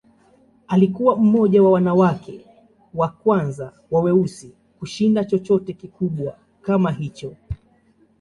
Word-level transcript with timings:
Alikuwa 0.67 1.15
mmoja 1.17 1.63
wa 1.63 1.71
wanawake 1.71 2.45
wa 2.93 3.07
kwanza 3.07 3.73
wa 3.91 4.01
weusi 4.01 4.53
kushinda 4.79 5.25
chochote 5.25 5.73
kikubwa 5.73 6.35
kama 6.61 6.91
hicho. 6.91 7.35